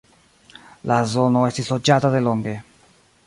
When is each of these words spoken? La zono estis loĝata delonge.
La 0.91 0.97
zono 1.11 1.45
estis 1.51 1.71
loĝata 1.75 2.13
delonge. 2.17 2.57